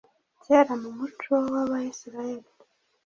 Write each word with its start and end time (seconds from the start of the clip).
kera 0.43 0.73
mu 0.81 0.89
muco 0.97 1.33
w'abayisraheli 1.53 2.49